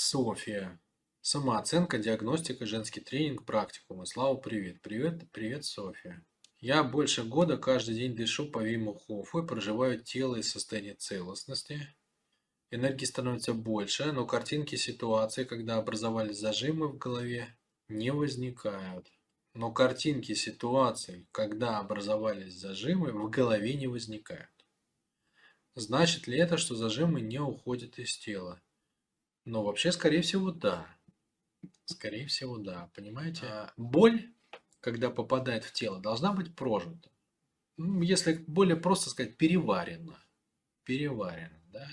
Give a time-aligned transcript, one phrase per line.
[0.00, 0.80] Софья.
[1.22, 4.06] Самооценка, диагностика, женский тренинг, практикумы.
[4.06, 4.80] Слава, привет.
[4.80, 6.24] Привет, привет, Софья.
[6.60, 11.96] Я больше года каждый день дышу по Виму Хофу и проживаю тело из состояния целостности.
[12.70, 17.58] Энергии становится больше, но картинки ситуации, когда образовались зажимы в голове,
[17.88, 19.10] не возникают.
[19.52, 24.64] Но картинки ситуаций, когда образовались зажимы, в голове не возникают.
[25.74, 28.62] Значит ли это, что зажимы не уходят из тела?
[29.48, 30.86] Ну, вообще, скорее всего, да.
[31.86, 32.90] Скорее всего, да.
[32.94, 33.46] Понимаете?
[33.46, 34.30] А боль,
[34.80, 37.10] когда попадает в тело, должна быть прожита.
[37.78, 40.22] Если более просто сказать, переварена.
[40.84, 41.88] Переварена, да?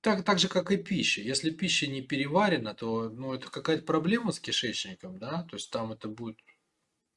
[0.00, 1.20] Так, так же, как и пища.
[1.20, 5.44] Если пища не переварена, то ну, это какая-то проблема с кишечником, да?
[5.44, 6.40] То есть там это будет,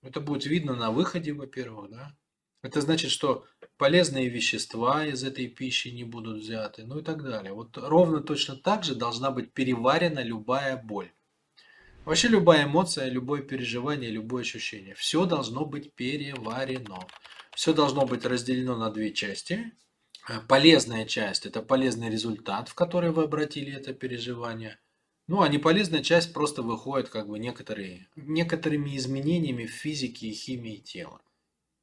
[0.03, 2.15] это будет видно на выходе, во-первых, да?
[2.61, 3.45] Это значит, что
[3.77, 7.53] полезные вещества из этой пищи не будут взяты, ну и так далее.
[7.53, 11.11] Вот ровно точно так же должна быть переварена любая боль.
[12.03, 14.95] Вообще любая эмоция, любое переживание, любое ощущение.
[14.95, 17.07] Все должно быть переварено.
[17.55, 19.71] Все должно быть разделено на две части.
[20.27, 24.79] Э, полезная часть– это полезный результат, в который вы обратили это переживание.
[25.27, 30.77] Ну, а неполезная часть просто выходит как бы некоторые, некоторыми изменениями в физике и химии
[30.77, 31.21] тела.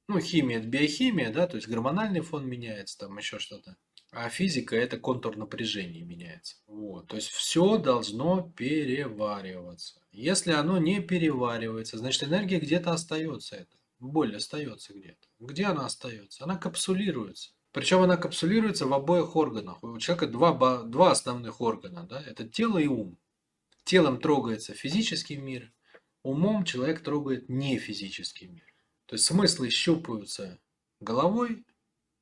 [0.09, 3.77] Ну, химия– это биохимия, да, то есть гормональный фон меняется, там еще что-то.
[4.13, 6.57] А физика– это контур напряжения меняется.
[6.69, 10.01] Вот, то есть все должно перевариваться.
[10.13, 13.57] Если оно не переваривается, значит энергия где-то остается.
[13.57, 13.77] Это.
[13.99, 15.27] Боль остается где-то.
[15.41, 16.45] Где она остается?
[16.45, 17.51] Она капсулируется.
[17.73, 19.83] Причем она капсулируется в обоих органах.
[19.83, 22.05] У человека два, два основных органа.
[22.05, 22.23] Да?
[22.23, 23.19] Это тело и ум.
[23.85, 25.71] Телом трогается физический мир,
[26.23, 28.65] умом человек трогает не физический мир.
[29.07, 30.59] То есть смыслы щупаются
[31.01, 31.65] головой,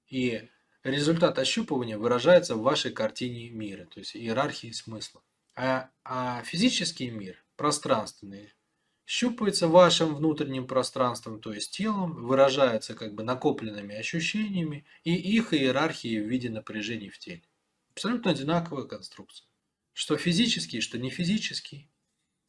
[0.09, 0.49] и
[0.83, 5.23] результат ощупывания выражается в вашей картине мира, то есть иерархии смысла.
[5.57, 8.53] А, а физический мир, пространственный,
[9.07, 16.23] щупается вашим внутренним пространством, то есть телом, выражается как бы накопленными ощущениями и их иерархией
[16.23, 17.45] в виде напряжений в теле.
[17.93, 19.47] Абсолютно одинаковая конструкция.
[19.93, 21.89] Что физический, что не физический.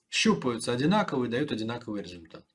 [0.10, 2.46] Щупаются одинаково и дают одинаковый результат.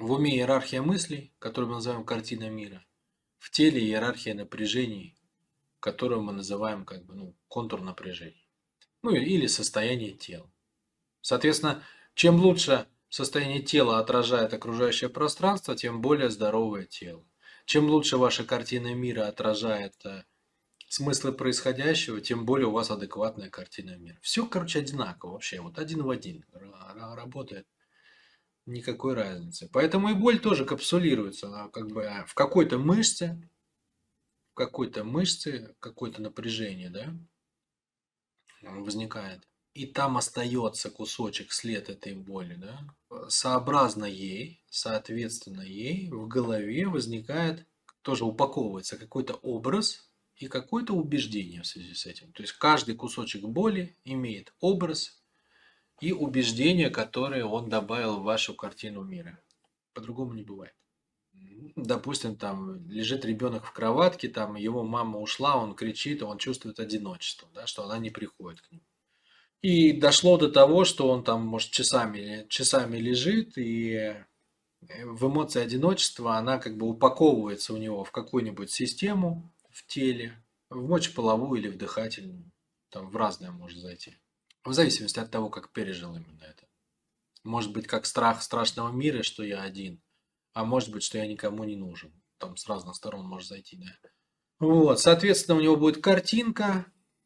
[0.00, 2.82] В уме иерархия мыслей, которую мы называем картина мира.
[3.38, 5.14] В теле иерархия напряжений,
[5.78, 8.48] которую мы называем как бы ну, контур напряжений.
[9.02, 10.50] Ну или состояние тела.
[11.20, 11.82] Соответственно,
[12.14, 17.22] чем лучше состояние тела отражает окружающее пространство, тем более здоровое тело.
[17.66, 20.24] Чем лучше ваша картина мира отражает э,
[20.88, 24.16] смыслы происходящего, тем более у вас адекватная картина мира.
[24.22, 26.46] Все, короче, одинаково вообще, вот один в один
[26.94, 27.66] работает
[28.72, 29.68] никакой разницы.
[29.72, 33.40] Поэтому и боль тоже капсулируется, она как бы а, в какой-то мышце,
[34.52, 37.14] в какой-то мышце какое-то напряжение, да,
[38.62, 39.46] возникает.
[39.72, 43.28] И там остается кусочек, след этой боли, да.
[43.28, 47.66] Сообразно ей, соответственно ей, в голове возникает,
[48.02, 52.32] тоже упаковывается какой-то образ и какое-то убеждение в связи с этим.
[52.32, 55.19] То есть каждый кусочек боли имеет образ
[56.00, 59.38] и убеждения, которые он добавил в вашу картину мира.
[59.92, 60.74] По-другому не бывает.
[61.76, 67.48] Допустим, там лежит ребенок в кроватке, там его мама ушла, он кричит, он чувствует одиночество,
[67.54, 68.82] да, что она не приходит к нему.
[69.62, 74.16] И дошло до того, что он там, может, часами, часами лежит, и
[75.04, 80.88] в эмоции одиночества она как бы упаковывается у него в какую-нибудь систему в теле, в
[80.88, 82.50] мочеполовую или в дыхательную,
[82.88, 84.16] там в разное может зайти.
[84.64, 86.66] В зависимости от того, как пережил именно это.
[87.44, 90.02] Может быть, как страх страшного мира, что я один,
[90.52, 92.12] а может быть, что я никому не нужен.
[92.38, 94.10] Там с разных сторон может зайти, да.
[94.58, 96.84] Вот, соответственно, у него будет картинка,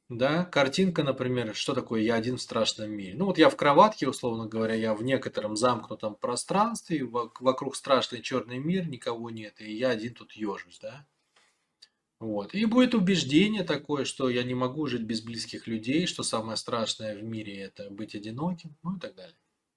[0.09, 3.15] да, картинка, например, что такое «я один в страшном мире».
[3.17, 8.59] Ну вот я в кроватке, условно говоря, я в некотором замкнутом пространстве, вокруг страшный черный
[8.59, 11.09] мир, никого нет, и я один тут ежусь, да.
[12.25, 12.55] Вот.
[12.55, 17.15] И будет убеждение такое, что я не могу жить без близких людей, что самое страшное
[17.19, 19.37] в мире это быть одиноким, ну и так далее.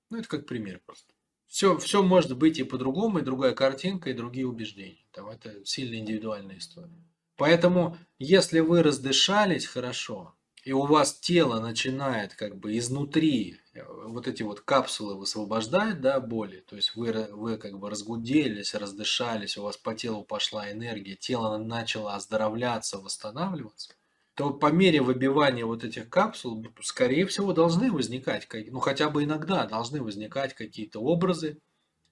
[0.10, 1.14] Ну, это как пример просто.
[1.48, 5.06] Все, все может быть и по-другому, и другая картинка, и другие убеждения.
[5.12, 7.04] Там это сильно индивидуальная история.
[7.36, 10.34] Поэтому, если вы раздышались хорошо,
[10.64, 16.64] и у вас тело начинает как бы изнутри вот эти вот капсулы высвобождать, да, боли,
[16.68, 21.58] то есть вы, вы как бы разгуделись, раздышались, у вас по телу пошла энергия, тело
[21.58, 23.94] начало оздоровляться, восстанавливаться,
[24.36, 29.66] то по мере выбивания вот этих капсул, скорее всего, должны возникать, ну хотя бы иногда
[29.66, 31.58] должны возникать какие-то образы,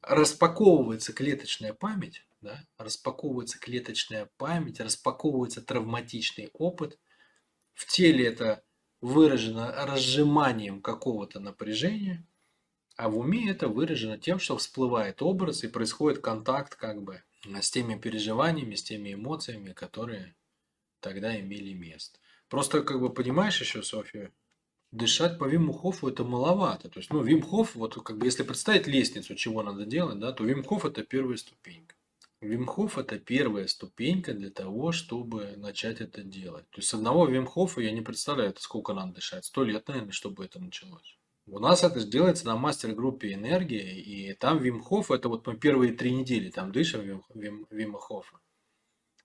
[0.01, 6.99] распаковывается клеточная память, да, распаковывается клеточная память, распаковывается травматичный опыт–
[7.75, 8.63] в теле это
[9.05, 12.25] выражено разжиманием какого-то напряжения,
[12.97, 17.21] а в уме это выражено тем, что всплывает образ и происходит контакт как бы
[17.61, 20.35] с теми переживаниями, с теми эмоциями, которые
[21.01, 22.19] тогда имели место.
[22.49, 24.31] Просто как бы понимаешь еще, София,
[24.91, 26.89] дышать по Виму Хофу это маловато.
[26.89, 30.43] То есть, ну, Вим вот как бы если представить лестницу, чего надо делать, да, то
[30.43, 31.94] Вим это первая ступенька.
[32.45, 36.69] Вим Хоф это первая ступенька для того, чтобы начать это делать.
[36.69, 39.45] То есть с одного Вим Хофа я не представляю, сколько надо дышать.
[39.45, 41.17] Сто лет, наверное, чтобы это началось.
[41.47, 45.93] У нас это делается на мастер-группе энергии, и там Вим Хоф, это вот мы первые
[45.93, 47.01] три недели там дышим
[47.33, 47.97] Вим, Вим.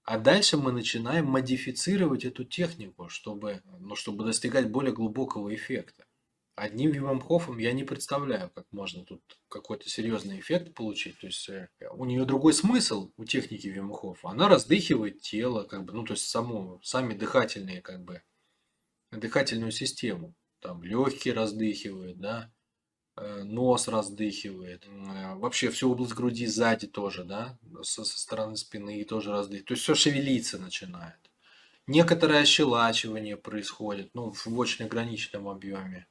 [0.04, 6.04] А дальше мы начинаем модифицировать эту технику, чтобы, ну, чтобы достигать более глубокого эффекта.
[6.60, 11.18] Одним Вимом Хофом я не представляю, как можно тут какой-то серьезный эффект получить.
[11.18, 14.28] То есть э, у нее другой смысл у техники Вима Хофа.
[14.28, 18.22] Она раздыхивает тело, как бы, ну то есть саму, сами дыхательные, как бы,
[19.10, 20.34] дыхательную систему.
[20.60, 22.52] Там легкие раздыхивает, да,
[23.16, 29.02] э, нос раздыхивает, э, вообще всю область груди сзади тоже, да, со, со стороны спины
[29.04, 29.68] тоже раздыхивает.
[29.68, 31.16] То есть все шевелиться начинает.
[31.86, 36.06] Некоторое ощелачивание происходит, ну, в очень ограниченном объеме.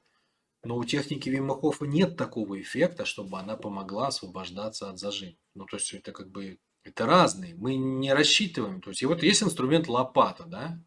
[0.64, 5.38] Но у техники Вимахофа нет такого эффекта, чтобы она помогла освобождаться от зажима.
[5.56, 7.56] Ну, то есть это как бы это разные.
[7.56, 8.82] Мы не рассчитываем.
[8.82, 10.84] То есть и вот есть инструмент лопата, да?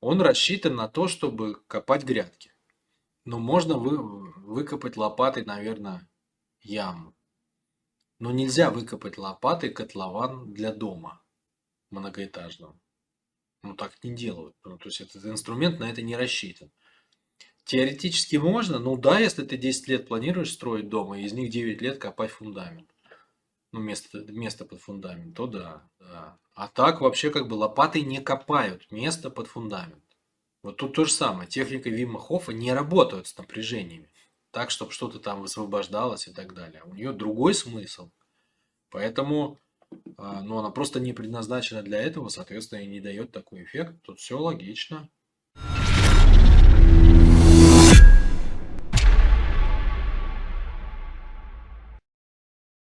[0.00, 2.52] Он рассчитан на то, чтобы копать грядки.
[3.24, 3.98] Но можно вы,
[4.40, 6.08] выкопать лопатой, наверное,
[6.60, 7.14] яму.
[8.18, 11.22] Но нельзя выкопать лопатой котлован для дома
[11.90, 12.78] многоэтажного.
[13.62, 14.56] Ну так не делают.
[14.64, 16.70] Ну, то есть этот инструмент на это не рассчитан.
[17.66, 21.82] Теоретически можно, ну да, если ты 10 лет планируешь строить дом, и из них 9
[21.82, 22.88] лет копать фундамент.
[23.72, 26.38] Ну, место, место под фундамент, то да, да.
[26.54, 30.04] А так вообще как бы лопатой не копают место под фундамент.
[30.62, 31.48] Вот тут то же самое.
[31.48, 34.08] Техника Вима Хофа не работает с напряжениями.
[34.52, 36.84] Так, чтобы что-то там высвобождалось и так далее.
[36.84, 38.10] У нее другой смысл.
[38.90, 39.58] Поэтому
[40.16, 43.96] а, ну, она просто не предназначена для этого, соответственно, и не дает такой эффект.
[44.02, 45.08] Тут все логично.